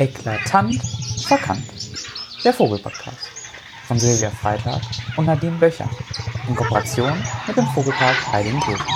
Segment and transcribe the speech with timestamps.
[0.00, 0.80] Eklatant
[1.26, 1.62] verkannt.
[2.42, 3.30] Der Vogelpodcast
[3.86, 4.80] von Silvia Freitag
[5.18, 5.90] und Nadine Böcher
[6.48, 7.12] in Kooperation
[7.46, 8.86] mit dem Vogelpark Heiligenkirchen.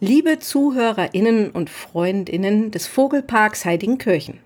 [0.00, 4.43] Liebe ZuhörerInnen und FreundInnen des Vogelparks Heidingkirchen.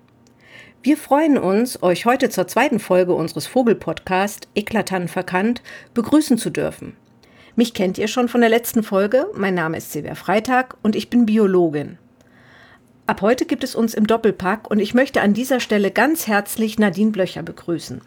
[0.81, 5.61] Wir freuen uns, euch heute zur zweiten Folge unseres Vogelpodcasts Eklatant verkannt
[5.93, 6.97] begrüßen zu dürfen.
[7.57, 9.27] Mich kennt ihr schon von der letzten Folge.
[9.35, 11.99] Mein Name ist Silvia Freitag und ich bin Biologin.
[13.07, 16.79] Ab heute gibt es uns im Doppelpack und ich möchte an dieser Stelle ganz herzlich
[16.79, 18.01] Nadine Blöcher begrüßen.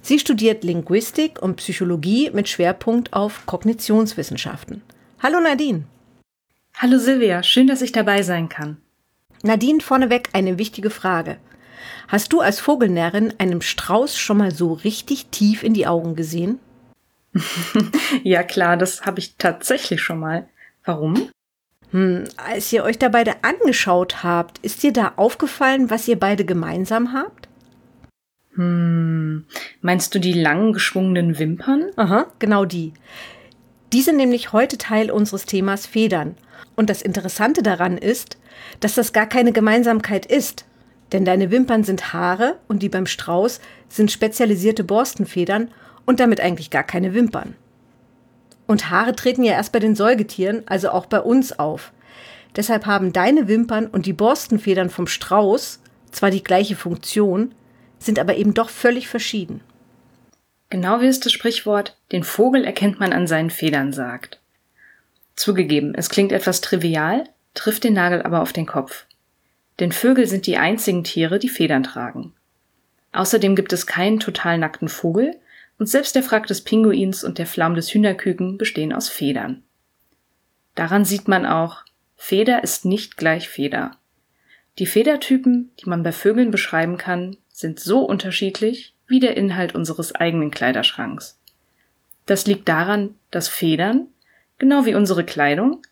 [0.00, 4.82] Sie studiert Linguistik und Psychologie mit Schwerpunkt auf Kognitionswissenschaften.
[5.20, 5.82] Hallo Nadine.
[6.76, 8.76] Hallo Silvia, schön, dass ich dabei sein kann.
[9.42, 11.38] Nadine, vorneweg eine wichtige Frage.
[12.08, 16.58] Hast du als Vogelnärin einem Strauß schon mal so richtig tief in die Augen gesehen?
[18.22, 20.48] ja klar, das habe ich tatsächlich schon mal.
[20.84, 21.30] Warum?
[21.90, 26.44] Hm, als ihr euch da beide angeschaut habt, ist dir da aufgefallen, was ihr beide
[26.44, 27.48] gemeinsam habt?
[28.54, 29.44] Hm,
[29.80, 31.90] meinst du die lang geschwungenen Wimpern?
[31.96, 32.92] Aha, genau die.
[33.92, 36.36] Die sind nämlich heute Teil unseres Themas Federn.
[36.76, 38.36] Und das Interessante daran ist,
[38.80, 40.64] dass das gar keine Gemeinsamkeit ist,
[41.12, 45.70] denn deine Wimpern sind Haare und die beim Strauß sind spezialisierte Borstenfedern
[46.04, 47.54] und damit eigentlich gar keine Wimpern.
[48.66, 51.92] Und Haare treten ja erst bei den Säugetieren, also auch bei uns auf.
[52.56, 57.54] Deshalb haben deine Wimpern und die Borstenfedern vom Strauß zwar die gleiche Funktion,
[57.98, 59.60] sind aber eben doch völlig verschieden.
[60.70, 64.40] Genau wie es das Sprichwort, den Vogel erkennt man an seinen Federn sagt.
[65.34, 69.06] Zugegeben, es klingt etwas trivial, trifft den Nagel aber auf den Kopf
[69.80, 72.32] denn Vögel sind die einzigen Tiere, die Federn tragen.
[73.12, 75.36] Außerdem gibt es keinen total nackten Vogel
[75.78, 79.62] und selbst der Frack des Pinguins und der Flaum des Hühnerküken bestehen aus Federn.
[80.74, 81.84] Daran sieht man auch,
[82.16, 83.92] Feder ist nicht gleich Feder.
[84.78, 90.14] Die Federtypen, die man bei Vögeln beschreiben kann, sind so unterschiedlich wie der Inhalt unseres
[90.14, 91.38] eigenen Kleiderschranks.
[92.26, 94.08] Das liegt daran, dass Federn,
[94.58, 95.82] genau wie unsere Kleidung,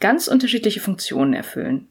[0.00, 1.88] ganz unterschiedliche Funktionen erfüllen.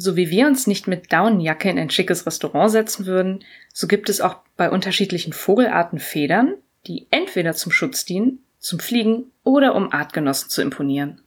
[0.00, 4.08] So wie wir uns nicht mit Daunenjacke in ein schickes Restaurant setzen würden, so gibt
[4.08, 6.54] es auch bei unterschiedlichen Vogelarten Federn,
[6.86, 11.20] die entweder zum Schutz dienen, zum Fliegen oder um Artgenossen zu imponieren.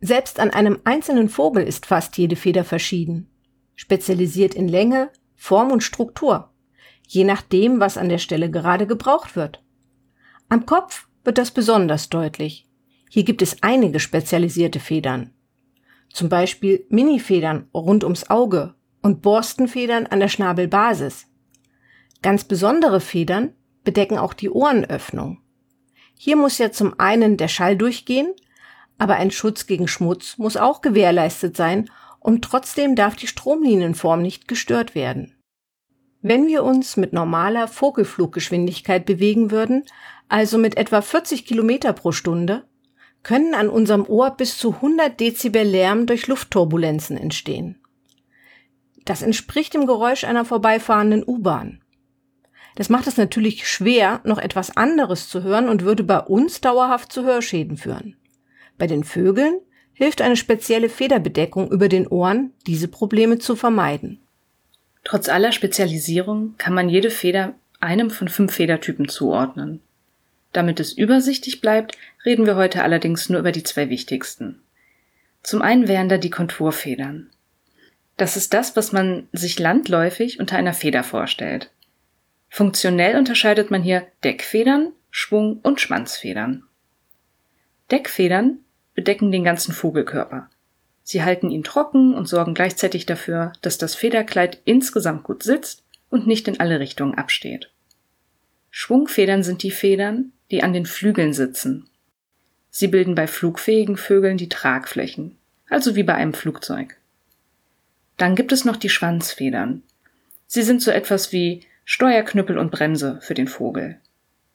[0.00, 3.30] Selbst an einem einzelnen Vogel ist fast jede Feder verschieden,
[3.76, 6.50] spezialisiert in Länge, Form und Struktur,
[7.06, 9.62] je nachdem, was an der Stelle gerade gebraucht wird.
[10.48, 12.66] Am Kopf wird das besonders deutlich.
[13.08, 15.30] Hier gibt es einige spezialisierte Federn,
[16.12, 21.26] zum Beispiel Minifedern rund ums Auge und Borstenfedern an der Schnabelbasis.
[22.22, 23.52] Ganz besondere Federn
[23.84, 25.40] bedecken auch die Ohrenöffnung.
[26.18, 28.32] Hier muss ja zum einen der Schall durchgehen,
[28.96, 31.90] aber ein Schutz gegen Schmutz muss auch gewährleistet sein
[32.20, 35.34] und trotzdem darf die Stromlinienform nicht gestört werden.
[36.22, 39.84] Wenn wir uns mit normaler Vogelfluggeschwindigkeit bewegen würden,
[40.28, 42.64] also mit etwa 40 Kilometer pro Stunde,
[43.24, 47.80] können an unserem Ohr bis zu 100 Dezibel Lärm durch Luftturbulenzen entstehen.
[49.04, 51.80] Das entspricht dem Geräusch einer vorbeifahrenden U-Bahn.
[52.76, 57.12] Das macht es natürlich schwer, noch etwas anderes zu hören und würde bei uns dauerhaft
[57.12, 58.16] zu Hörschäden führen.
[58.78, 59.60] Bei den Vögeln
[59.92, 64.20] hilft eine spezielle Federbedeckung über den Ohren, diese Probleme zu vermeiden.
[65.04, 69.80] Trotz aller Spezialisierung kann man jede Feder einem von fünf Federtypen zuordnen.
[70.54, 74.62] Damit es übersichtlich bleibt, reden wir heute allerdings nur über die zwei wichtigsten.
[75.42, 77.28] Zum einen wären da die Konturfedern.
[78.16, 81.70] Das ist das, was man sich landläufig unter einer Feder vorstellt.
[82.48, 86.62] Funktionell unterscheidet man hier Deckfedern, Schwung- und Schwanzfedern.
[87.90, 88.58] Deckfedern
[88.94, 90.48] bedecken den ganzen Vogelkörper.
[91.02, 96.28] Sie halten ihn trocken und sorgen gleichzeitig dafür, dass das Federkleid insgesamt gut sitzt und
[96.28, 97.72] nicht in alle Richtungen absteht.
[98.70, 101.88] Schwungfedern sind die Federn, die an den Flügeln sitzen.
[102.70, 105.36] Sie bilden bei flugfähigen Vögeln die Tragflächen,
[105.68, 106.96] also wie bei einem Flugzeug.
[108.18, 109.82] Dann gibt es noch die Schwanzfedern.
[110.46, 113.98] Sie sind so etwas wie Steuerknüppel und Bremse für den Vogel.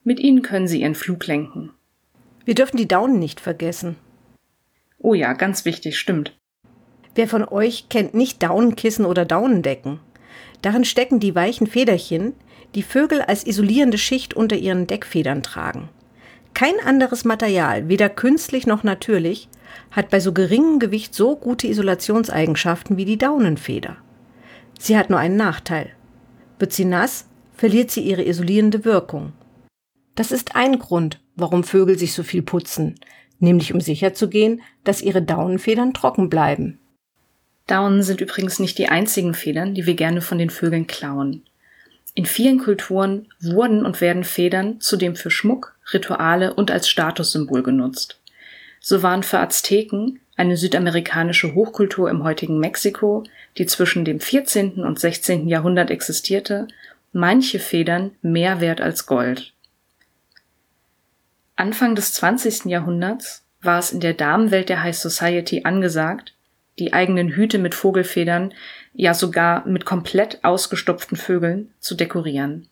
[0.05, 1.73] Mit ihnen können sie ihren Flug lenken.
[2.45, 3.97] Wir dürfen die Daunen nicht vergessen.
[4.99, 6.33] Oh ja, ganz wichtig, stimmt.
[7.13, 9.99] Wer von euch kennt nicht Daunenkissen oder Daunendecken?
[10.61, 12.35] Darin stecken die weichen Federchen,
[12.75, 15.89] die Vögel als isolierende Schicht unter ihren Deckfedern tragen.
[16.53, 19.49] Kein anderes Material, weder künstlich noch natürlich,
[19.91, 23.97] hat bei so geringem Gewicht so gute Isolationseigenschaften wie die Daunenfeder.
[24.77, 25.91] Sie hat nur einen Nachteil.
[26.57, 29.33] Wird sie nass, verliert sie ihre isolierende Wirkung.
[30.15, 32.95] Das ist ein Grund, warum Vögel sich so viel putzen,
[33.39, 36.79] nämlich um sicherzugehen, dass ihre Daunenfedern trocken bleiben.
[37.67, 41.43] Daunen sind übrigens nicht die einzigen Federn, die wir gerne von den Vögeln klauen.
[42.15, 48.19] In vielen Kulturen wurden und werden Federn zudem für Schmuck, Rituale und als Statussymbol genutzt.
[48.79, 53.23] So waren für Azteken, eine südamerikanische Hochkultur im heutigen Mexiko,
[53.57, 54.83] die zwischen dem 14.
[54.85, 55.47] und 16.
[55.47, 56.67] Jahrhundert existierte,
[57.11, 59.53] manche Federn mehr wert als Gold.
[61.55, 62.65] Anfang des 20.
[62.65, 66.33] Jahrhunderts war es in der Damenwelt der High Society angesagt,
[66.79, 68.53] die eigenen Hüte mit Vogelfedern,
[68.93, 72.67] ja sogar mit komplett ausgestopften Vögeln zu dekorieren.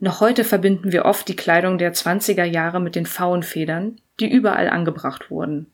[0.00, 4.68] Noch heute verbinden wir oft die Kleidung der 20er Jahre mit den Pfauenfedern, die überall
[4.68, 5.66] angebracht wurden.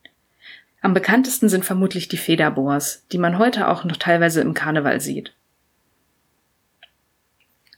[0.80, 5.34] Am bekanntesten sind vermutlich die Federboas, die man heute auch noch teilweise im Karneval sieht.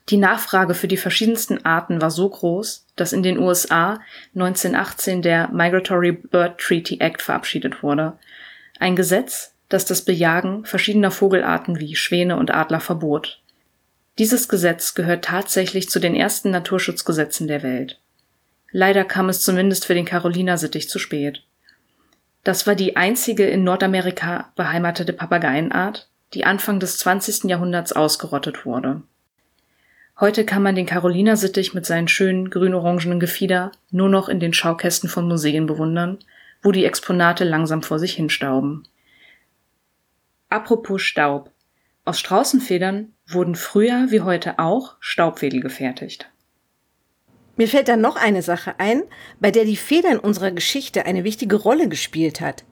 [0.08, 4.00] Die Nachfrage für die verschiedensten Arten war so groß, dass in den USA
[4.36, 8.16] 1918 der Migratory Bird Treaty Act verabschiedet wurde,
[8.78, 13.40] ein Gesetz, das das Bejagen verschiedener Vogelarten wie Schwäne und Adler verbot.
[14.18, 18.00] Dieses Gesetz gehört tatsächlich zu den ersten Naturschutzgesetzen der Welt.
[18.70, 21.42] Leider kam es zumindest für den Carolina-Sittich zu spät.
[22.44, 27.44] Das war die einzige in Nordamerika beheimatete Papageienart, die Anfang des 20.
[27.44, 29.02] Jahrhunderts ausgerottet wurde.
[30.18, 35.10] Heute kann man den Carolina-Sittich mit seinen schönen grün-orangenen Gefieder nur noch in den Schaukästen
[35.10, 36.18] von Museen bewundern,
[36.62, 38.88] wo die Exponate langsam vor sich hinstauben.
[40.48, 41.50] Apropos Staub.
[42.04, 46.30] Aus Straußenfedern wurden früher wie heute auch Staubwedel gefertigt.
[47.56, 49.02] Mir fällt da noch eine Sache ein,
[49.40, 52.64] bei der die Feder in unserer Geschichte eine wichtige Rolle gespielt hat.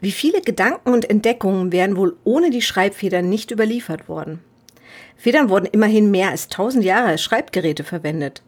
[0.00, 4.40] Wie viele Gedanken und Entdeckungen wären wohl ohne die Schreibfedern nicht überliefert worden?
[5.16, 8.42] Federn wurden immerhin mehr als tausend Jahre als Schreibgeräte verwendet.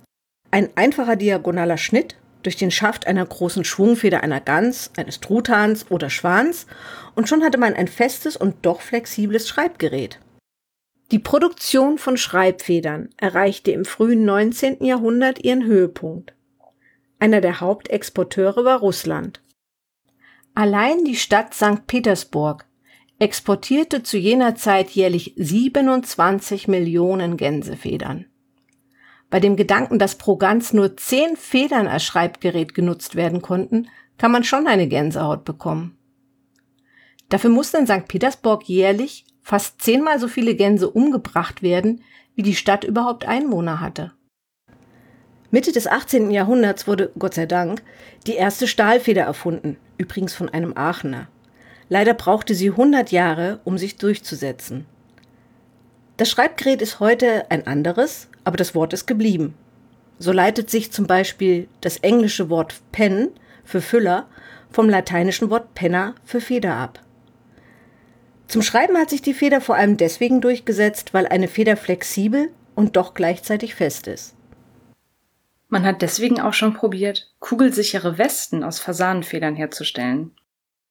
[0.50, 6.10] Ein einfacher diagonaler Schnitt durch den Schaft einer großen Schwungfeder einer Gans, eines Truthahns oder
[6.10, 6.66] Schwans
[7.14, 10.18] und schon hatte man ein festes und doch flexibles Schreibgerät.
[11.10, 14.84] Die Produktion von Schreibfedern erreichte im frühen 19.
[14.84, 16.34] Jahrhundert ihren Höhepunkt.
[17.18, 19.42] Einer der Hauptexporteure war Russland.
[20.54, 21.86] Allein die Stadt St.
[21.86, 22.64] Petersburg
[23.18, 28.29] exportierte zu jener Zeit jährlich 27 Millionen Gänsefedern.
[29.30, 33.88] Bei dem Gedanken, dass pro Gans nur zehn Federn als Schreibgerät genutzt werden konnten,
[34.18, 35.96] kann man schon eine Gänsehaut bekommen.
[37.28, 38.08] Dafür mussten in St.
[38.08, 42.02] Petersburg jährlich fast zehnmal so viele Gänse umgebracht werden,
[42.34, 44.12] wie die Stadt überhaupt Einwohner hatte.
[45.50, 46.30] Mitte des 18.
[46.30, 47.82] Jahrhunderts wurde, Gott sei Dank,
[48.26, 51.28] die erste Stahlfeder erfunden, übrigens von einem Aachener.
[51.88, 54.86] Leider brauchte sie 100 Jahre, um sich durchzusetzen.
[56.16, 59.54] Das Schreibgerät ist heute ein anderes, aber das Wort ist geblieben.
[60.18, 63.28] So leitet sich zum Beispiel das englische Wort Pen
[63.64, 64.26] für Füller
[64.72, 66.98] vom lateinischen Wort Penna für Feder ab.
[68.48, 72.96] Zum Schreiben hat sich die Feder vor allem deswegen durchgesetzt, weil eine Feder flexibel und
[72.96, 74.34] doch gleichzeitig fest ist.
[75.68, 80.32] Man hat deswegen auch schon probiert, kugelsichere Westen aus Fasanenfedern herzustellen.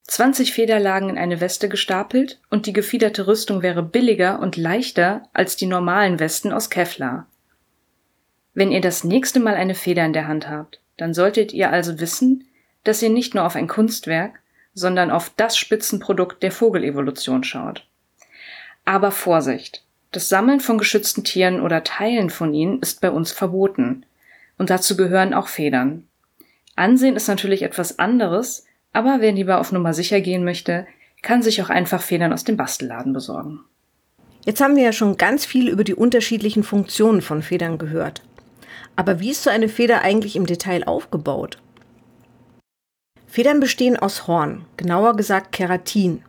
[0.07, 5.57] 20 Federlagen in eine Weste gestapelt und die gefiederte Rüstung wäre billiger und leichter als
[5.57, 7.27] die normalen Westen aus Kevlar.
[8.59, 12.01] Wenn ihr das nächste Mal eine Feder in der Hand habt, dann solltet ihr also
[12.01, 12.43] wissen,
[12.83, 14.41] dass ihr nicht nur auf ein Kunstwerk,
[14.73, 17.87] sondern auf das Spitzenprodukt der Vogelevolution schaut.
[18.83, 19.85] Aber Vorsicht!
[20.11, 24.05] Das Sammeln von geschützten Tieren oder Teilen von ihnen ist bei uns verboten.
[24.57, 26.05] Und dazu gehören auch Federn.
[26.75, 30.85] Ansehen ist natürlich etwas anderes, aber wer lieber auf Nummer sicher gehen möchte,
[31.21, 33.61] kann sich auch einfach Federn aus dem Bastelladen besorgen.
[34.43, 38.21] Jetzt haben wir ja schon ganz viel über die unterschiedlichen Funktionen von Federn gehört.
[38.99, 41.57] Aber wie ist so eine Feder eigentlich im Detail aufgebaut?
[43.27, 46.21] Federn bestehen aus Horn, genauer gesagt Keratin,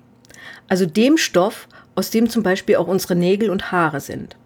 [0.68, 4.36] also dem Stoff, aus dem zum Beispiel auch unsere Nägel und Haare sind.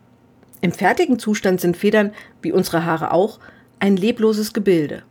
[0.63, 3.41] Im fertigen Zustand sind Federn, wie unsere Haare auch,
[3.79, 5.03] ein lebloses Gebilde.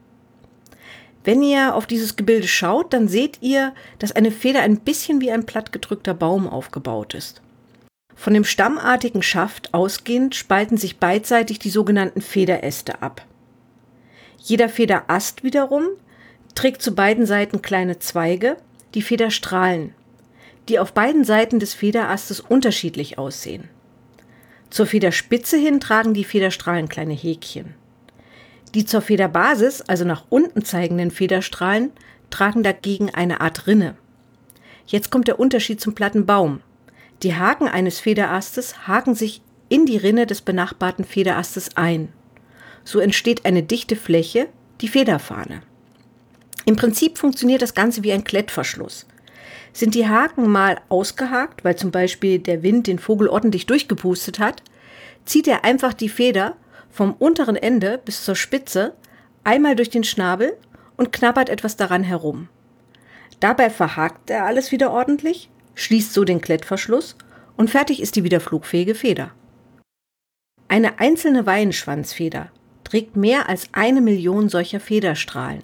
[1.23, 5.29] Wenn ihr auf dieses Gebilde schaut, dann seht ihr, dass eine Feder ein bisschen wie
[5.29, 7.42] ein plattgedrückter Baum aufgebaut ist.
[8.23, 13.25] Von dem stammartigen Schaft ausgehend spalten sich beidseitig die sogenannten Federäste ab.
[14.37, 15.87] Jeder Federast wiederum
[16.55, 18.55] trägt zu beiden Seiten kleine Zweige,
[18.93, 19.93] die Federstrahlen,
[20.69, 23.67] die auf beiden Seiten des Federastes unterschiedlich aussehen.
[24.69, 27.75] Zur Federspitze hin tragen die Federstrahlen kleine Häkchen.
[28.73, 31.91] Die zur Federbasis, also nach unten zeigenden Federstrahlen,
[32.29, 33.95] tragen dagegen eine Art Rinne.
[34.87, 36.61] Jetzt kommt der Unterschied zum platten Baum.
[37.23, 42.11] Die Haken eines Federastes haken sich in die Rinne des benachbarten Federastes ein.
[42.83, 44.49] So entsteht eine dichte Fläche,
[44.81, 45.61] die Federfahne.
[46.65, 49.07] Im Prinzip funktioniert das Ganze wie ein Klettverschluss.
[49.71, 54.61] Sind die Haken mal ausgehakt, weil zum Beispiel der Wind den Vogel ordentlich durchgepustet hat,
[55.25, 56.57] zieht er einfach die Feder
[56.91, 58.93] vom unteren Ende bis zur Spitze
[59.45, 60.57] einmal durch den Schnabel
[60.97, 62.49] und knabbert etwas daran herum.
[63.39, 67.15] Dabei verhakt er alles wieder ordentlich, schließt so den Klettverschluss
[67.57, 69.31] und fertig ist die wieder flugfähige Feder.
[70.67, 72.51] Eine einzelne Weihenschwanzfeder
[72.83, 75.63] trägt mehr als eine Million solcher Federstrahlen.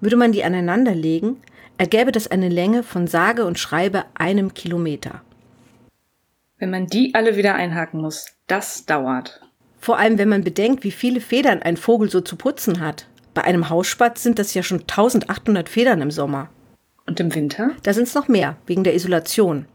[0.00, 1.36] Würde man die aneinanderlegen,
[1.78, 5.22] ergäbe das eine Länge von sage und schreibe einem Kilometer.
[6.58, 9.40] Wenn man die alle wieder einhaken muss, das dauert.
[9.78, 13.08] Vor allem, wenn man bedenkt, wie viele Federn ein Vogel so zu putzen hat.
[13.34, 16.50] Bei einem Hausspatz sind das ja schon 1800 Federn im Sommer.
[17.06, 17.70] Und im Winter?
[17.82, 19.66] Da sind es noch mehr, wegen der Isolation.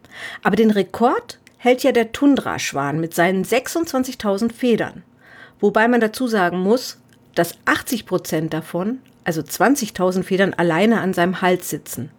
[0.43, 5.03] Aber den Rekord hält ja der Tundraschwan mit seinen 26.000 Federn.
[5.59, 6.99] Wobei man dazu sagen muss,
[7.35, 12.11] dass 80 Prozent davon, also 20.000 Federn, alleine an seinem Hals sitzen.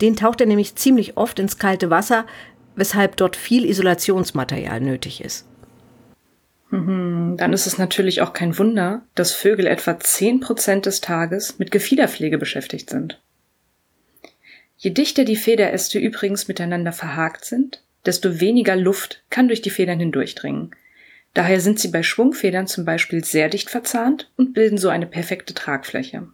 [0.00, 2.26] Den taucht er nämlich ziemlich oft ins kalte Wasser,
[2.74, 5.46] weshalb dort viel Isolationsmaterial nötig ist.
[6.70, 11.58] Mhm, dann ist es natürlich auch kein Wunder, dass Vögel etwa 10 Prozent des Tages
[11.58, 13.20] mit Gefiederpflege beschäftigt sind.
[14.82, 20.00] Je dichter die Federäste übrigens miteinander verhakt sind, desto weniger Luft kann durch die Federn
[20.00, 20.74] hindurchdringen.
[21.34, 25.54] Daher sind sie bei Schwungfedern zum Beispiel sehr dicht verzahnt und bilden so eine perfekte
[25.54, 26.26] Tragfläche.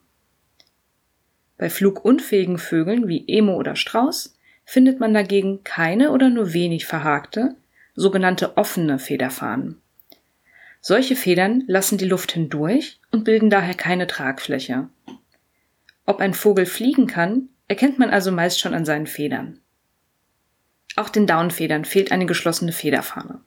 [1.58, 7.54] Bei flugunfähigen Vögeln wie Emo oder Strauß findet man dagegen keine oder nur wenig verhakte,
[7.96, 9.76] sogenannte offene Federfahnen.
[10.80, 14.88] Solche Federn lassen die Luft hindurch und bilden daher keine Tragfläche.
[16.06, 19.60] Ob ein Vogel fliegen kann, erkennt man also meist schon an seinen Federn.
[20.96, 23.40] Auch den Daunfedern fehlt eine geschlossene Federfahne.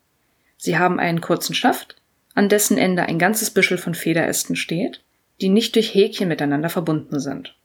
[0.58, 1.96] Sie haben einen kurzen Schaft,
[2.34, 5.04] an dessen Ende ein ganzes Büschel von Federästen steht,
[5.42, 7.56] die nicht durch Häkchen miteinander verbunden sind.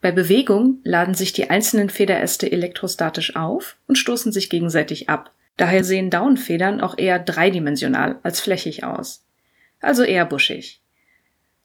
[0.00, 5.30] Bei Bewegung laden sich die einzelnen Federäste elektrostatisch auf und stoßen sich gegenseitig ab.
[5.58, 9.26] Daher sehen Daunfedern auch eher dreidimensional als flächig aus.
[9.80, 10.79] Also eher buschig.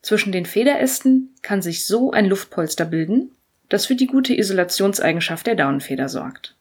[0.05, 3.31] Zwischen den Federästen kann sich so ein Luftpolster bilden,
[3.69, 6.55] das für die gute Isolationseigenschaft der Daunenfeder sorgt.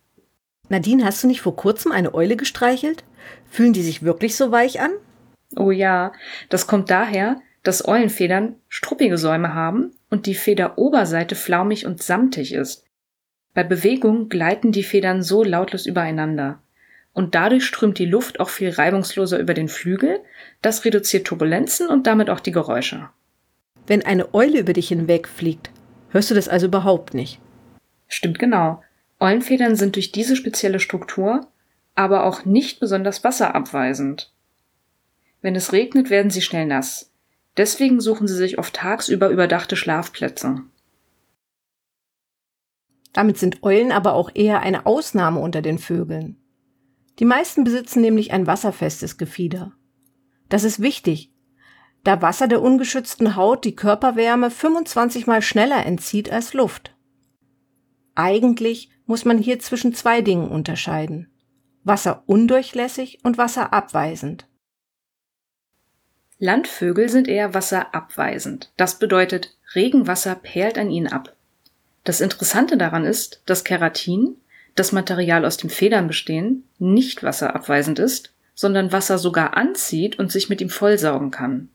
[0.70, 3.04] Nadine, hast du nicht vor kurzem eine Eule gestreichelt?
[3.50, 4.92] Fühlen die sich wirklich so weich an?
[5.56, 6.12] Oh ja,
[6.48, 12.86] das kommt daher, dass Eulenfedern struppige Säume haben und die Federoberseite flaumig und samtig ist.
[13.52, 16.62] Bei Bewegung gleiten die Federn so lautlos übereinander.
[17.12, 20.20] Und dadurch strömt die Luft auch viel reibungsloser über den Flügel,
[20.62, 23.10] das reduziert Turbulenzen und damit auch die Geräusche.
[23.86, 25.70] Wenn eine Eule über dich hinwegfliegt,
[26.10, 27.40] hörst du das also überhaupt nicht?
[28.08, 28.82] Stimmt genau.
[29.20, 31.48] Eulenfedern sind durch diese spezielle Struktur
[31.94, 34.32] aber auch nicht besonders wasserabweisend.
[35.40, 37.12] Wenn es regnet, werden sie schnell nass.
[37.56, 40.62] Deswegen suchen sie sich oft tagsüber überdachte Schlafplätze.
[43.12, 46.36] Damit sind Eulen aber auch eher eine Ausnahme unter den Vögeln.
[47.20, 49.72] Die meisten besitzen nämlich ein wasserfestes Gefieder.
[50.48, 51.30] Das ist wichtig,
[52.04, 56.94] da Wasser der ungeschützten Haut die Körperwärme 25 mal schneller entzieht als Luft.
[58.14, 61.30] Eigentlich muss man hier zwischen zwei Dingen unterscheiden.
[61.82, 64.46] Wasser undurchlässig und wasserabweisend.
[66.38, 68.72] Landvögel sind eher wasserabweisend.
[68.76, 71.34] Das bedeutet, Regenwasser perlt an ihnen ab.
[72.04, 74.36] Das Interessante daran ist, dass Keratin,
[74.74, 80.48] das Material aus den Federn bestehen, nicht wasserabweisend ist, sondern Wasser sogar anzieht und sich
[80.48, 81.70] mit ihm vollsaugen kann.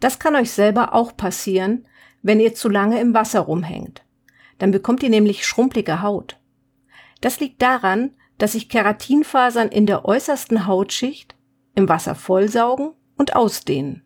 [0.00, 1.86] Das kann euch selber auch passieren,
[2.22, 4.02] wenn ihr zu lange im Wasser rumhängt.
[4.58, 6.38] Dann bekommt ihr nämlich schrumpelige Haut.
[7.20, 11.34] Das liegt daran, dass sich Keratinfasern in der äußersten Hautschicht
[11.74, 14.02] im Wasser vollsaugen und ausdehnen.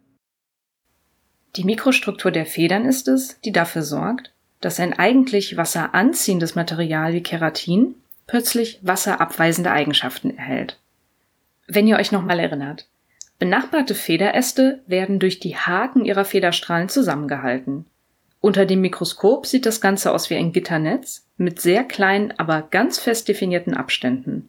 [1.57, 7.23] Die Mikrostruktur der Federn ist es, die dafür sorgt, dass ein eigentlich wasseranziehendes Material wie
[7.23, 7.95] Keratin
[8.27, 10.81] plötzlich wasserabweisende Eigenschaften erhält.
[11.69, 12.89] Wenn ihr euch nochmal erinnert,
[13.45, 17.85] benachbarte Federäste werden durch die Haken ihrer Federstrahlen zusammengehalten.
[18.41, 22.99] Unter dem Mikroskop sieht das Ganze aus wie ein Gitternetz mit sehr kleinen, aber ganz
[22.99, 24.49] fest definierten Abständen.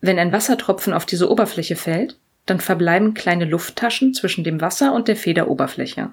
[0.00, 5.06] Wenn ein Wassertropfen auf diese Oberfläche fällt, dann verbleiben kleine Lufttaschen zwischen dem Wasser und
[5.06, 6.10] der Federoberfläche.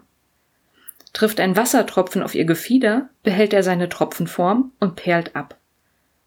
[1.13, 5.57] Trifft ein Wassertropfen auf ihr Gefieder, behält er seine Tropfenform und perlt ab.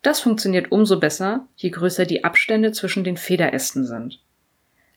[0.02, 4.19] Das funktioniert umso besser, je größer die Abstände zwischen den Federästen sind.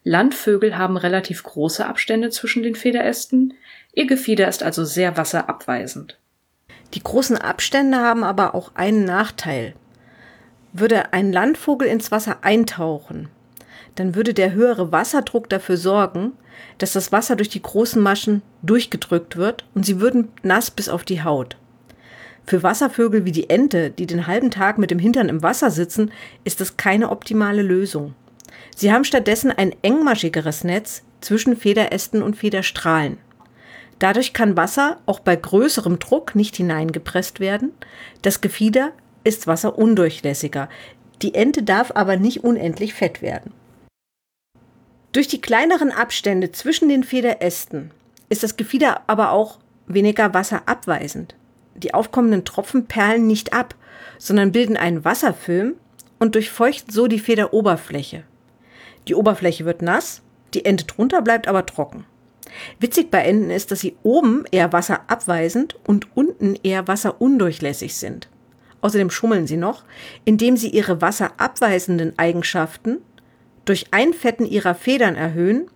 [0.08, 3.56] Landvögel haben relativ große Abstände zwischen den Federästen,
[3.92, 6.20] ihr Gefieder ist also sehr wasserabweisend.
[6.94, 9.74] Die großen Abstände haben aber auch einen Nachteil.
[10.74, 13.30] Würde ein Landvogel ins Wasser eintauchen,
[13.96, 16.34] dann würde der höhere Wasserdruck dafür sorgen,
[16.78, 21.04] dass das Wasser durch die großen Maschen durchgedrückt wird und sie würden nass bis auf
[21.04, 21.58] die Haut.
[22.46, 26.12] Für Wasservögel wie die Ente, die den halben Tag mit dem Hintern im Wasser sitzen,
[26.44, 28.14] ist das keine optimale Lösung.
[28.76, 33.18] Sie haben stattdessen ein engmaschigeres Netz zwischen Federästen und Federstrahlen.
[34.00, 37.72] Dadurch kann Wasser auch bei größerem Druck nicht hineingepresst werden.
[38.22, 38.92] Das Gefieder
[39.24, 40.70] ist wasserundurchlässiger.
[41.22, 43.54] Die Ente darf aber nicht unendlich fett werden.
[45.14, 47.92] Durch die kleineren Abstände zwischen den Federästen
[48.28, 51.36] ist das Gefieder aber auch weniger wasserabweisend.
[51.76, 53.76] Die aufkommenden Tropfen perlen nicht ab,
[54.18, 55.76] sondern bilden einen Wasserfilm
[56.20, 58.26] und durchfeuchten so die Federoberfläche.
[59.08, 60.22] Die Oberfläche wird nass,
[60.54, 62.06] die Ente drunter bleibt aber trocken.
[62.80, 68.30] Witzig bei Enten ist, dass sie oben eher wasserabweisend und unten eher wasserundurchlässig sind.
[68.82, 69.84] Außerdem schummeln sie noch,
[70.26, 73.00] indem sie ihre wasserabweisenden Eigenschaften
[73.66, 75.68] durch Einfetten ihrer Federn erhöhen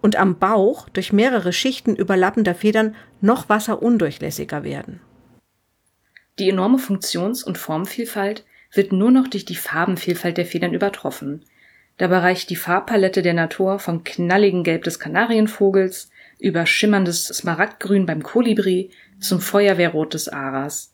[0.00, 5.00] und am Bauch durch mehrere Schichten überlappender Federn noch wasserundurchlässiger werden.
[6.38, 11.44] Die enorme Funktions- und Formvielfalt wird nur noch durch die Farbenvielfalt der Federn übertroffen.
[11.96, 18.22] Dabei reicht die Farbpalette der Natur vom knalligen Gelb des Kanarienvogels über schimmerndes Smaragdgrün beim
[18.22, 20.92] Kolibri zum Feuerwehrrot des Aras.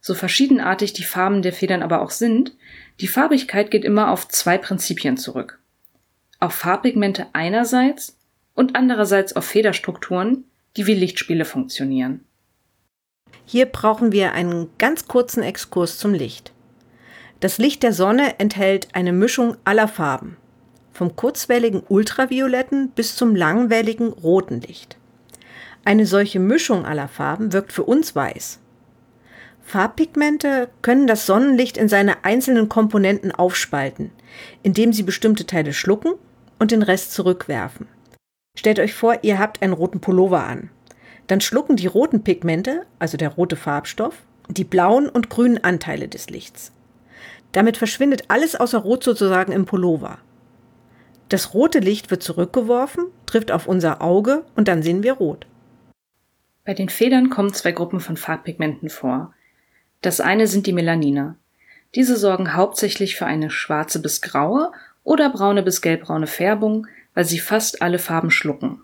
[0.00, 2.52] So verschiedenartig die Farben der Federn aber auch sind,
[3.00, 5.58] die Farbigkeit geht immer auf zwei Prinzipien zurück.
[6.38, 8.16] Auf Farbpigmente einerseits
[8.54, 10.44] und andererseits auf Federstrukturen,
[10.76, 12.24] die wie Lichtspiele funktionieren.
[13.46, 16.53] Hier brauchen wir einen ganz kurzen Exkurs zum Licht.
[17.44, 20.38] Das Licht der Sonne enthält eine Mischung aller Farben,
[20.94, 24.96] vom kurzwelligen ultravioletten bis zum langwelligen roten Licht.
[25.84, 28.60] Eine solche Mischung aller Farben wirkt für uns weiß.
[29.60, 34.10] Farbpigmente können das Sonnenlicht in seine einzelnen Komponenten aufspalten,
[34.62, 36.14] indem sie bestimmte Teile schlucken
[36.58, 37.88] und den Rest zurückwerfen.
[38.56, 40.70] Stellt euch vor, ihr habt einen roten Pullover an.
[41.26, 46.30] Dann schlucken die roten Pigmente, also der rote Farbstoff, die blauen und grünen Anteile des
[46.30, 46.72] Lichts.
[47.54, 50.18] Damit verschwindet alles außer Rot sozusagen im Pullover.
[51.28, 55.46] Das rote Licht wird zurückgeworfen, trifft auf unser Auge und dann sehen wir rot.
[56.64, 59.32] Bei den Federn kommen zwei Gruppen von Farbpigmenten vor.
[60.02, 61.36] Das eine sind die Melanine.
[61.94, 64.72] Diese sorgen hauptsächlich für eine schwarze bis graue
[65.04, 68.80] oder braune bis gelbbraune Färbung, weil sie fast alle Farben schlucken.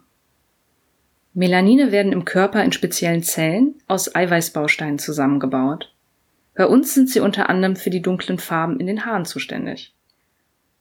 [1.35, 5.93] Melanine werden im Körper in speziellen Zellen aus Eiweißbausteinen zusammengebaut.
[6.55, 9.95] Bei uns sind sie unter anderem für die dunklen Farben in den Haaren zuständig.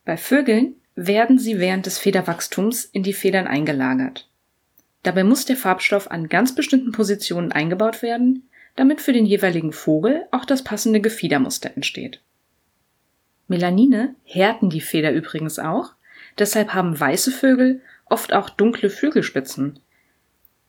[0.06, 4.28] Bei Vögeln werden sie während des Federwachstums in die Federn eingelagert.
[5.04, 10.26] Dabei muss der Farbstoff an ganz bestimmten Positionen eingebaut werden, damit für den jeweiligen Vogel
[10.32, 12.22] auch das passende Gefiedermuster entsteht.
[13.48, 15.94] Melanine härten die Feder übrigens auch,
[16.38, 19.80] deshalb haben weiße Vögel oft auch dunkle Flügelspitzen.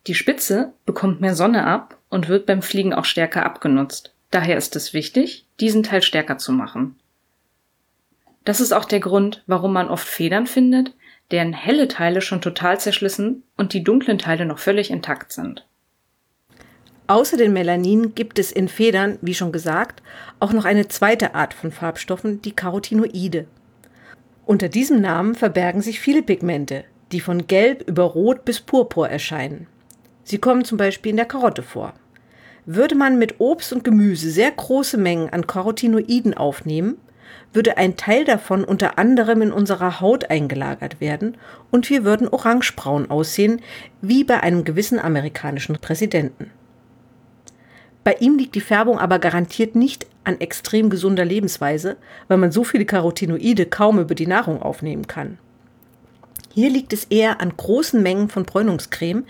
[0.06, 4.14] Die Spitze bekommt mehr Sonne ab und wird beim Fliegen auch stärker abgenutzt.
[4.30, 6.96] Daher ist es wichtig, diesen Teil stärker zu machen.
[8.44, 10.94] Das ist auch der Grund, warum man oft Federn findet,
[11.30, 15.66] deren helle Teile schon total zerschlissen und die dunklen Teile noch völlig intakt sind.
[17.06, 20.00] Außer den Melanin gibt es in Federn, wie schon gesagt,
[20.38, 23.46] auch noch eine zweite Art von Farbstoffen, die Carotinoide.
[24.46, 29.66] Unter diesem Namen verbergen sich viele Pigmente, die von Gelb über Rot bis Purpur erscheinen.
[30.22, 31.94] Sie kommen zum Beispiel in der Karotte vor.
[32.66, 36.98] Würde man mit Obst und Gemüse sehr große Mengen an Carotinoiden aufnehmen,
[37.52, 41.36] würde ein Teil davon unter anderem in unserer Haut eingelagert werden
[41.70, 43.60] und wir würden orangebraun aussehen,
[44.00, 46.50] wie bei einem gewissen amerikanischen Präsidenten.
[48.04, 51.96] Bei ihm liegt die Färbung aber garantiert nicht an extrem gesunder Lebensweise,
[52.28, 55.38] weil man so viele Carotinoide kaum über die Nahrung aufnehmen kann.
[56.52, 59.24] Hier liegt es eher an großen Mengen von Bräunungscreme,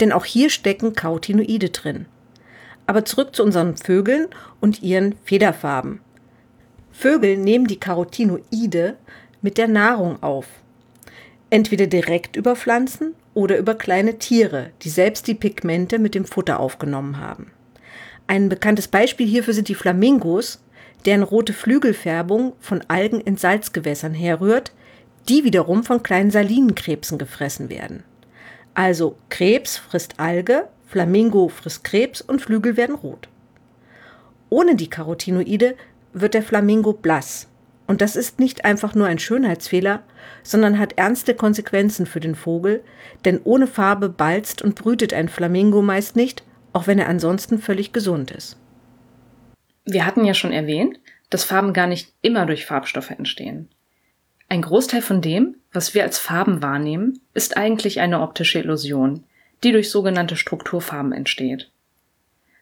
[0.00, 2.06] denn auch hier stecken Carotinoide drin.
[2.86, 4.28] Aber zurück zu unseren Vögeln
[4.60, 6.00] und ihren Federfarben.
[6.92, 8.96] Vögel nehmen die Carotinoide
[9.42, 10.46] mit der Nahrung auf.
[11.50, 16.60] Entweder direkt über Pflanzen oder über kleine Tiere, die selbst die Pigmente mit dem Futter
[16.60, 17.50] aufgenommen haben.
[18.26, 20.62] Ein bekanntes Beispiel hierfür sind die Flamingos,
[21.04, 24.72] deren rote Flügelfärbung von Algen in Salzgewässern herrührt,
[25.28, 28.04] die wiederum von kleinen Salinenkrebsen gefressen werden.
[28.74, 33.28] Also Krebs frisst Alge, Flamingo frisst Krebs und Flügel werden rot.
[34.48, 35.76] Ohne die Carotinoide
[36.14, 37.48] wird der Flamingo blass.
[37.86, 40.02] Und das ist nicht einfach nur ein Schönheitsfehler,
[40.42, 42.82] sondern hat ernste Konsequenzen für den Vogel,
[43.26, 47.94] denn ohne Farbe balzt und brütet ein Flamingo meist nicht auch wenn er ansonsten völlig
[47.94, 48.58] gesund ist.
[49.86, 50.98] Wir hatten ja schon erwähnt,
[51.30, 53.70] dass Farben gar nicht immer durch Farbstoffe entstehen.
[54.48, 59.24] Ein Großteil von dem, was wir als Farben wahrnehmen, ist eigentlich eine optische Illusion,
[59.64, 61.70] die durch sogenannte Strukturfarben entsteht.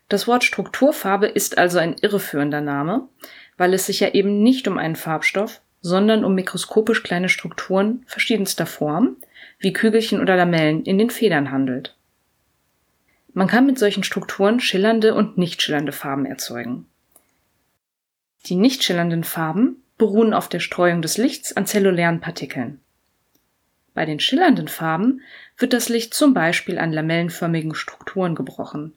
[0.08, 3.08] Das Wort Strukturfarbe ist also ein irreführender Name,
[3.56, 8.66] weil es sich ja eben nicht um einen Farbstoff, sondern um mikroskopisch kleine Strukturen verschiedenster
[8.66, 9.16] Form,
[9.58, 11.96] wie Kügelchen oder Lamellen, in den Federn handelt.
[13.32, 16.86] Man kann mit solchen Strukturen schillernde und nicht schillernde Farben erzeugen.
[18.46, 22.81] Die nicht schillernden Farben beruhen auf der Streuung des Lichts an zellulären Partikeln.
[23.94, 25.20] Bei den schillernden Farben
[25.59, 28.94] wird das Licht zum Beispiel an lamellenförmigen Strukturen gebrochen.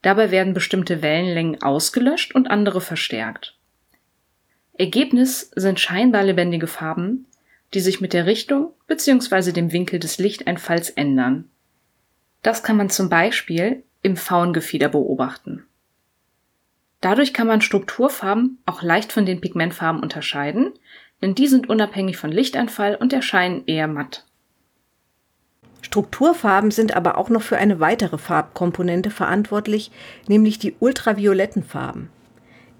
[0.00, 3.56] Dabei werden bestimmte Wellenlängen ausgelöscht und andere verstärkt.
[4.78, 7.26] Ergebnis sind scheinbar lebendige Farben,
[7.74, 9.52] die sich mit der Richtung bzw.
[9.52, 11.48] dem Winkel des Lichteinfalls ändern.
[12.42, 15.64] Das kann man zum Beispiel im Faungefieder beobachten.
[17.00, 20.72] Dadurch kann man Strukturfarben auch leicht von den Pigmentfarben unterscheiden,
[21.22, 24.26] denn die sind unabhängig von Lichteinfall und erscheinen eher matt.
[25.80, 29.90] Strukturfarben sind aber auch noch für eine weitere Farbkomponente verantwortlich,
[30.26, 32.10] nämlich die ultravioletten Farben.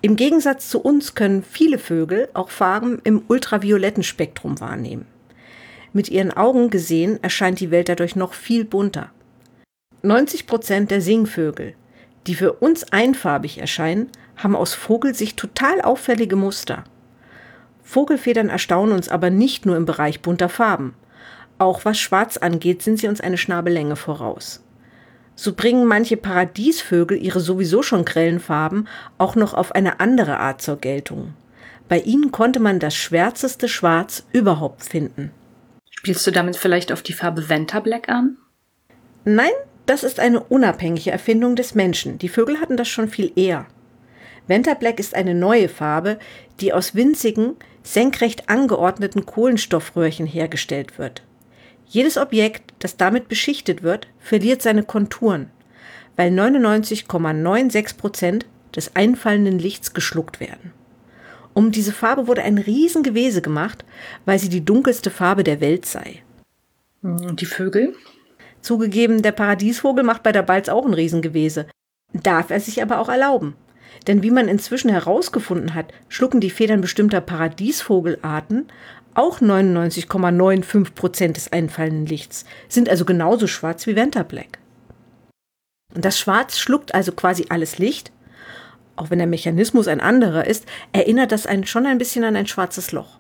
[0.01, 5.07] Im Gegensatz zu uns können viele Vögel auch Farben im ultravioletten Spektrum wahrnehmen.
[5.93, 9.11] Mit ihren Augen gesehen erscheint die Welt dadurch noch viel bunter.
[10.03, 11.75] 90 Prozent der Singvögel,
[12.27, 16.85] die für uns einfarbig erscheinen, haben aus Vogelsicht total auffällige Muster.
[17.83, 20.95] Vogelfedern erstaunen uns aber nicht nur im Bereich bunter Farben.
[21.59, 24.65] Auch was Schwarz angeht, sind sie uns eine Schnabellänge voraus.
[25.35, 28.87] So bringen manche Paradiesvögel ihre sowieso schon grellen Farben
[29.19, 31.35] auch noch auf eine andere Art zur Geltung.
[31.89, 35.31] Bei ihnen konnte man das schwärzeste Schwarz überhaupt finden.
[35.91, 38.37] Spielst du damit vielleicht auf die Farbe Venta Black an?
[39.25, 39.53] Nein,
[39.87, 42.19] das ist eine unabhängige Erfindung des Menschen.
[42.19, 43.67] Die Vögel hatten das schon viel eher.
[44.47, 46.19] Venta Black ist eine neue Farbe,
[46.63, 51.23] die aus winzigen, senkrecht angeordneten Kohlenstoffröhrchen hergestellt wird.
[51.87, 55.51] Jedes Objekt, das damit beschichtet wird, verliert seine Konturen,
[56.17, 60.73] weil 99,96 Prozent des einfallenden Lichts geschluckt werden.
[61.53, 63.85] Um diese Farbe wurde ein Riesengewese gemacht,
[64.25, 66.23] weil sie die dunkelste Farbe der Welt sei.
[67.03, 67.95] Und die Vögel?
[68.63, 71.67] Zugegeben, der Paradiesvogel macht bei der Balz auch ein Riesengewese,
[72.13, 73.55] darf er sich aber auch erlauben.
[74.07, 78.67] Denn wie man inzwischen herausgefunden hat, schlucken die Federn bestimmter Paradiesvogelarten
[79.15, 84.59] auch 99,95 Prozent des einfallenden Lichts, sind also genauso schwarz wie Venterblack.
[85.95, 88.11] Und das Schwarz schluckt also quasi alles Licht.
[88.97, 92.47] Auch wenn der Mechanismus ein anderer ist, erinnert das einen schon ein bisschen an ein
[92.47, 93.19] schwarzes Loch.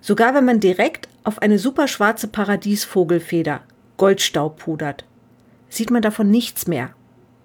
[0.00, 3.60] Sogar wenn man direkt auf eine superschwarze Paradiesvogelfeder
[3.96, 5.04] Goldstaub pudert,
[5.68, 6.94] sieht man davon nichts mehr.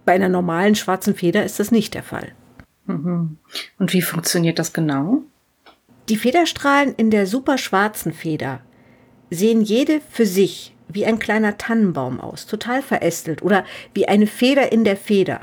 [0.10, 2.32] Bei einer normalen schwarzen Feder ist das nicht der Fall.
[2.88, 3.38] Mhm.
[3.78, 5.22] Und wie funktioniert das genau?
[6.10, 8.62] Die Federstrahlen in der superschwarzen Feder
[9.30, 14.72] sehen jede für sich wie ein kleiner Tannenbaum aus, total verästelt oder wie eine Feder
[14.72, 15.42] in der Feder.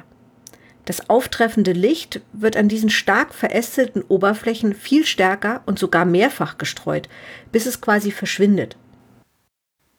[0.84, 7.08] Das auftreffende Licht wird an diesen stark verästelten Oberflächen viel stärker und sogar mehrfach gestreut,
[7.52, 8.76] bis es quasi verschwindet.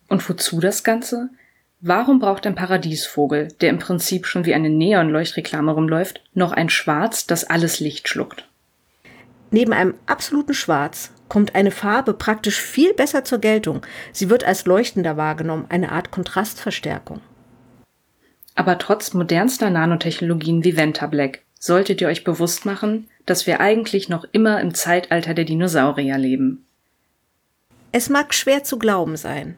[0.09, 1.29] Und wozu das Ganze?
[1.79, 7.27] Warum braucht ein Paradiesvogel, der im Prinzip schon wie eine Neonleuchtreklame rumläuft, noch ein Schwarz,
[7.27, 8.47] das alles Licht schluckt?
[9.51, 13.81] Neben einem absoluten Schwarz kommt eine Farbe praktisch viel besser zur Geltung.
[14.11, 17.21] Sie wird als leuchtender wahrgenommen, eine Art Kontrastverstärkung.
[18.55, 24.09] Aber trotz modernster Nanotechnologien wie Venta Black solltet ihr euch bewusst machen, dass wir eigentlich
[24.09, 26.65] noch immer im Zeitalter der Dinosaurier leben.
[27.91, 29.57] Es mag schwer zu glauben sein,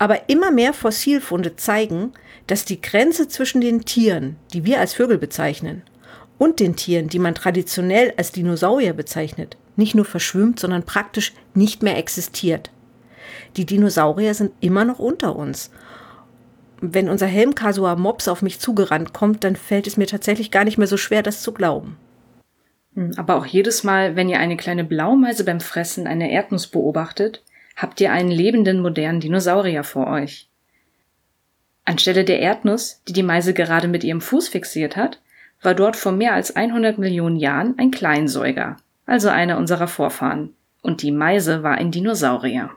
[0.00, 2.14] aber immer mehr Fossilfunde zeigen,
[2.46, 5.82] dass die Grenze zwischen den Tieren, die wir als Vögel bezeichnen,
[6.38, 11.82] und den Tieren, die man traditionell als Dinosaurier bezeichnet, nicht nur verschwimmt, sondern praktisch nicht
[11.82, 12.70] mehr existiert.
[13.58, 15.70] Die Dinosaurier sind immer noch unter uns.
[16.80, 20.78] Wenn unser Helmkasua Mops auf mich zugerannt kommt, dann fällt es mir tatsächlich gar nicht
[20.78, 21.98] mehr so schwer, das zu glauben.
[22.94, 27.42] Hm, aber auch jedes Mal, wenn ihr eine kleine Blaumeise beim Fressen einer Erdnuss beobachtet,
[27.76, 30.48] habt ihr einen lebenden modernen Dinosaurier vor euch.
[31.84, 35.20] Anstelle der Erdnuss, die die Meise gerade mit ihrem Fuß fixiert hat,
[35.62, 40.54] war dort vor mehr als 100 Millionen Jahren ein Kleinsäuger, also einer unserer Vorfahren.
[40.82, 42.70] Und die Meise war ein Dinosaurier.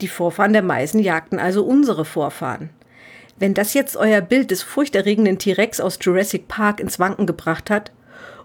[0.00, 2.70] Die Vorfahren der Meisen jagten also unsere Vorfahren.
[3.38, 7.92] Wenn das jetzt euer Bild des furchterregenden T-Rex aus Jurassic Park ins Wanken gebracht hat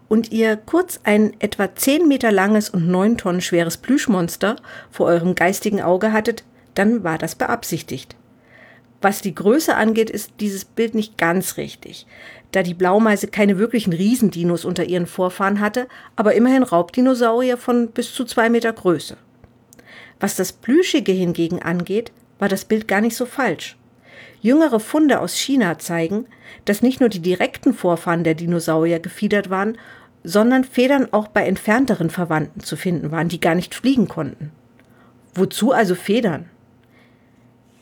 [0.09, 4.55] und ihr kurz ein etwa 10 Meter langes und 9 Tonnen schweres Plüschmonster
[4.91, 6.43] vor eurem geistigen Auge hattet,
[6.75, 8.15] dann war das beabsichtigt.
[9.01, 12.07] Was die Größe angeht, ist dieses Bild nicht ganz richtig
[12.51, 18.13] da die Blaumeise keine wirklichen Riesendinos unter ihren Vorfahren hatte, aber immerhin Raubdinosaurier von bis
[18.13, 19.17] zu zwei Meter Größe.
[20.19, 23.77] Was das Plüschige hingegen angeht, war das Bild gar nicht so falsch.
[24.41, 26.25] Jüngere Funde aus China zeigen,
[26.65, 29.77] dass nicht nur die direkten Vorfahren der Dinosaurier gefiedert waren,
[30.23, 34.51] sondern Federn auch bei entfernteren Verwandten zu finden waren, die gar nicht fliegen konnten.
[35.33, 36.45] Wozu also Federn?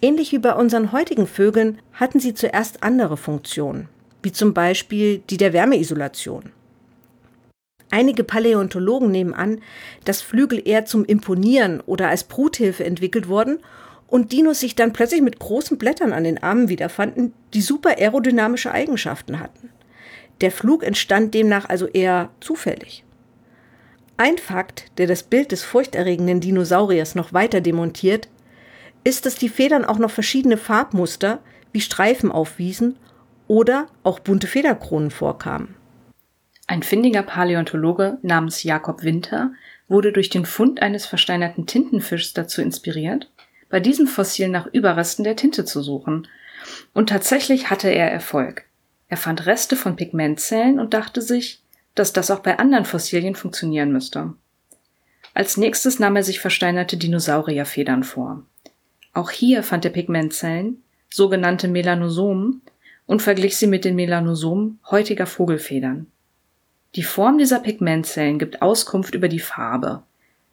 [0.02, 3.89] Ähnlich wie bei unseren heutigen Vögeln hatten sie zuerst andere Funktionen,
[4.22, 6.52] wie zum Beispiel die der Wärmeisolation.
[7.89, 9.62] Einige Paläontologen nehmen an,
[10.04, 13.60] dass Flügel eher zum Imponieren oder als Bruthilfe entwickelt wurden
[14.08, 18.72] und Dinos sich dann plötzlich mit großen Blättern an den Armen wiederfanden, die super aerodynamische
[18.72, 19.70] Eigenschaften hatten.
[20.41, 23.04] Der Flug entstand demnach also eher zufällig.
[24.18, 28.30] Ein Fakt, der das Bild des furchterregenden Dinosauriers noch weiter demontiert,
[29.04, 31.39] ist, dass die Federn auch noch verschiedene Farbmuster
[31.72, 32.98] wie Streifen aufwiesen
[33.48, 35.76] oder auch bunte Federkronen vorkamen.
[36.68, 39.52] Ein findiger Paläontologe namens Jakob Winter
[39.88, 43.30] wurde durch den Fund eines versteinerten Tintenfischs dazu inspiriert,
[43.69, 46.28] bei diesem Fossil nach Überresten der Tinte zu suchen.
[46.93, 48.65] Und tatsächlich hatte er Erfolg.
[49.08, 51.62] Er fand Reste von Pigmentzellen und dachte sich,
[51.93, 54.34] dass das auch bei anderen Fossilien funktionieren müsste.
[55.34, 58.43] Als nächstes nahm er sich versteinerte Dinosaurierfedern vor.
[59.13, 62.62] Auch hier fand er Pigmentzellen, sogenannte Melanosomen,
[63.06, 66.08] und verglich sie mit den Melanosomen heutiger Vogelfedern.
[66.95, 70.04] Die Form dieser Pigmentzellen gibt Auskunft über die Farbe.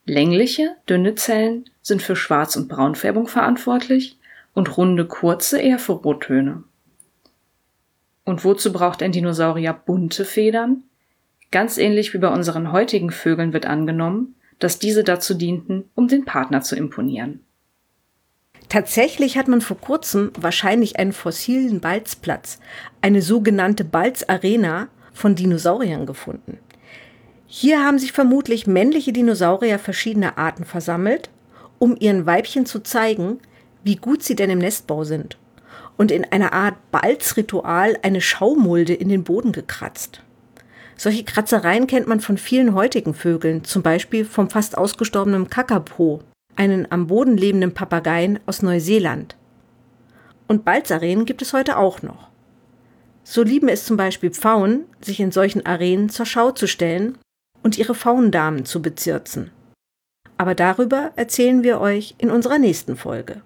[0.04, 4.18] Längliche, dünne Zellen sind für Schwarz- und Braunfärbung verantwortlich
[4.52, 6.64] und runde, kurze eher für Rottöne.
[8.24, 10.84] Und wozu braucht ein Dinosaurier bunte Federn?
[11.50, 16.24] Ganz ähnlich wie bei unseren heutigen Vögeln wird angenommen, dass diese dazu dienten, um den
[16.24, 17.40] Partner zu imponieren.
[18.68, 22.58] Tatsächlich hat man vor kurzem wahrscheinlich einen fossilen Balzplatz,
[23.02, 26.58] eine sogenannte Balzarena von Dinosauriern gefunden.
[27.54, 31.28] Hier haben sich vermutlich männliche Dinosaurier verschiedener Arten versammelt,
[31.78, 33.40] um ihren Weibchen zu zeigen,
[33.84, 35.36] wie gut sie denn im Nestbau sind,
[35.98, 40.22] und in einer Art Balzritual eine Schaumulde in den Boden gekratzt.
[40.96, 46.20] Solche Kratzereien kennt man von vielen heutigen Vögeln, zum Beispiel vom fast ausgestorbenen Kakapo
[46.56, 49.36] einen am Boden lebenden Papageien aus Neuseeland.
[50.48, 52.28] Und Balzarenen gibt es heute auch noch.
[53.24, 57.18] So lieben es zum Beispiel Pfauen, sich in solchen Arenen zur Schau zu stellen
[57.62, 59.50] und ihre Faundamen zu bezirzen.
[60.36, 63.42] Aber darüber erzählen wir euch in unserer nächsten Folge.